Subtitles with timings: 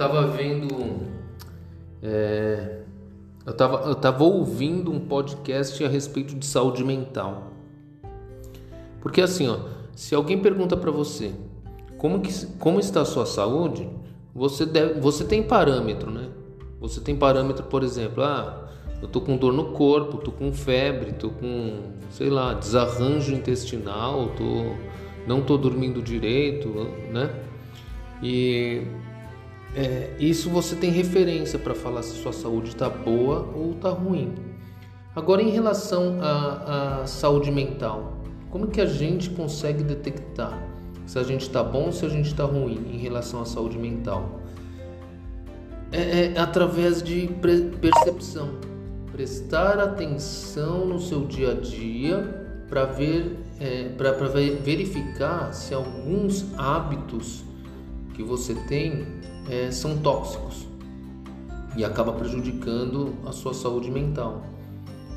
[0.00, 0.66] tava vendo.
[2.02, 2.78] É,
[3.44, 7.52] eu, tava, eu tava ouvindo um podcast a respeito de saúde mental.
[9.02, 9.58] Porque assim, ó,
[9.94, 11.32] se alguém pergunta para você
[11.98, 13.86] como, que, como está a sua saúde,
[14.34, 16.30] você, deve, você tem parâmetro, né?
[16.80, 18.70] Você tem parâmetro, por exemplo, ah,
[19.02, 24.30] eu tô com dor no corpo, tô com febre, tô com, sei lá, desarranjo intestinal,
[24.30, 24.76] tô,
[25.26, 26.70] não tô dormindo direito,
[27.12, 27.30] né?
[28.22, 28.86] E
[29.74, 34.34] é, isso você tem referência para falar se sua saúde está boa ou está ruim.
[35.14, 38.18] Agora, em relação à, saúde mental,
[38.50, 40.60] como que a gente consegue detectar
[41.06, 43.78] se a gente está bom ou se a gente está ruim em relação à saúde
[43.78, 44.40] mental?
[45.92, 47.28] É, é através de
[47.80, 48.50] percepção,
[49.10, 57.49] prestar atenção no seu dia a dia para ver, é, para verificar se alguns hábitos
[58.14, 59.06] que você tem
[59.48, 60.66] é, são tóxicos
[61.76, 64.44] e acaba prejudicando a sua saúde mental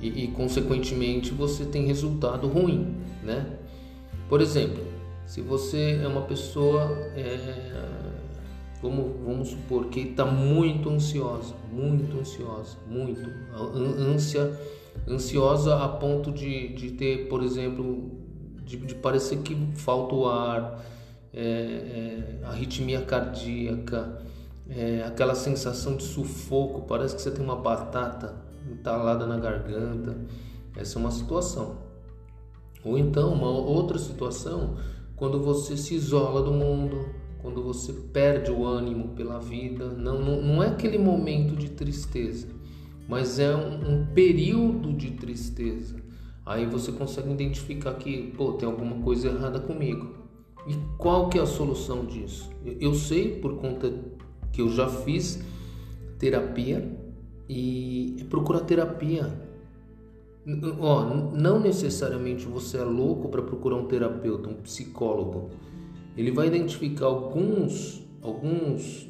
[0.00, 3.58] e, e, consequentemente você tem resultado ruim, né?
[4.28, 4.84] Por exemplo,
[5.26, 6.82] se você é uma pessoa,
[7.16, 7.82] é,
[8.82, 13.30] vamos, vamos supor que está muito ansiosa, muito ansiosa, muito
[13.98, 14.52] ânsia,
[15.08, 18.10] ansiosa a ponto de, de ter, por exemplo,
[18.64, 20.84] de, de parecer que falta o ar,
[21.34, 24.22] é, é, arritmia cardíaca,
[24.68, 28.34] é, aquela sensação de sufoco, parece que você tem uma batata
[28.70, 30.16] entalada na garganta.
[30.76, 31.78] Essa é uma situação.
[32.84, 34.76] Ou então, uma outra situação,
[35.16, 37.06] quando você se isola do mundo,
[37.44, 39.88] quando você perde o ânimo pela vida.
[39.88, 42.48] Não, não, não é aquele momento de tristeza,
[43.06, 45.96] mas é um, um período de tristeza.
[46.46, 50.23] Aí você consegue identificar que, pô, tem alguma coisa errada comigo.
[50.66, 52.50] E qual que é a solução disso?
[52.80, 53.92] Eu sei por conta
[54.52, 55.42] que eu já fiz
[56.18, 56.90] terapia
[57.48, 59.32] e procurar terapia.
[60.78, 65.50] Ó, não necessariamente você é louco para procurar um terapeuta, um psicólogo.
[66.16, 69.08] Ele vai identificar alguns, alguns,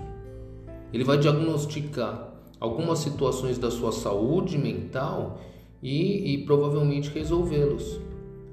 [0.93, 5.39] ele vai diagnosticar algumas situações da sua saúde mental
[5.83, 8.01] e, e provavelmente resolvê-los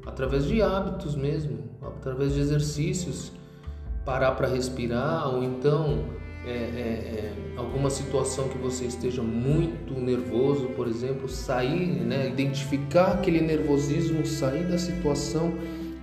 [0.06, 3.32] através de hábitos mesmo, através de exercícios,
[4.06, 6.04] parar para respirar ou então
[6.46, 13.14] é, é, é, alguma situação que você esteja muito nervoso, por exemplo, sair, né, identificar
[13.14, 15.54] aquele nervosismo, sair da situação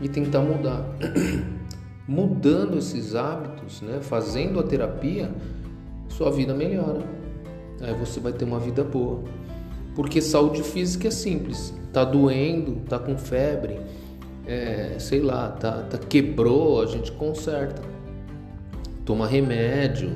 [0.01, 0.85] e tentar mudar.
[2.07, 5.31] Mudando esses hábitos, né, fazendo a terapia,
[6.09, 7.03] sua vida melhora.
[7.81, 9.23] Aí você vai ter uma vida boa.
[9.95, 11.75] Porque saúde física é simples.
[11.93, 13.81] Tá doendo, tá com febre,
[14.47, 17.82] é, sei lá, tá, tá quebrou, a gente conserta
[19.09, 20.12] toma remédio,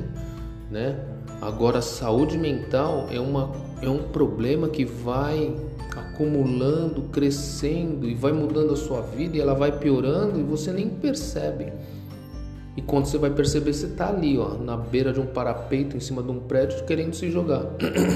[0.70, 0.94] né?
[1.40, 3.50] Agora, saúde mental é, uma,
[3.80, 5.56] é um problema que vai
[5.96, 10.90] acumulando, crescendo e vai mudando a sua vida e ela vai piorando e você nem
[10.90, 11.72] percebe.
[12.76, 16.00] E quando você vai perceber, você está ali, ó, na beira de um parapeito, em
[16.00, 17.64] cima de um prédio, querendo se jogar.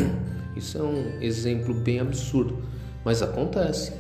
[0.55, 2.59] Isso é um exemplo bem absurdo,
[3.07, 3.93] mas acontece.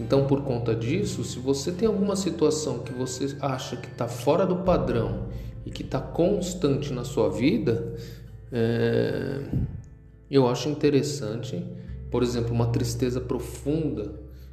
[0.00, 4.44] Então, por conta disso, se você tem alguma situação que você acha que está fora
[4.44, 5.28] do padrão
[5.64, 7.94] e que está constante na sua vida,
[8.50, 9.42] é,
[10.28, 11.64] eu acho interessante,
[12.10, 14.12] por exemplo, uma tristeza profunda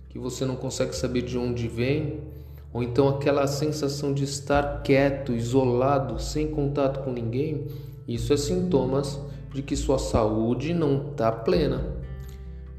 [0.09, 2.19] que você não consegue saber de onde vem,
[2.71, 7.65] ou então aquela sensação de estar quieto, isolado, sem contato com ninguém,
[8.07, 9.19] isso é sintomas
[9.51, 11.95] de que sua saúde não está plena,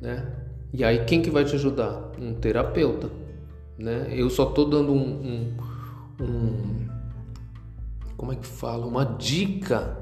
[0.01, 0.40] né?
[0.73, 2.13] E aí quem que vai te ajudar?
[2.19, 3.11] Um terapeuta,
[3.79, 4.09] né?
[4.11, 5.57] Eu só estou dando um,
[6.21, 6.89] um, um
[8.17, 9.99] como é que fala, uma dica,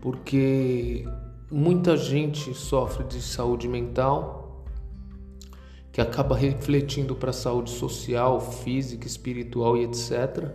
[0.00, 1.04] porque
[1.50, 4.64] muita gente sofre de saúde mental
[5.90, 10.50] que acaba refletindo para a saúde social, física, espiritual e etc.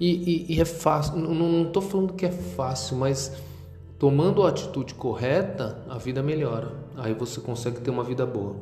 [0.00, 3.30] E, e, e é fácil, não estou falando que é fácil, mas
[3.98, 6.72] tomando a atitude correta, a vida melhora.
[6.96, 8.56] Aí você consegue ter uma vida boa.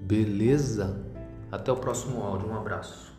[0.00, 1.04] Beleza?
[1.50, 2.48] Até o próximo áudio.
[2.48, 3.12] Um abraço.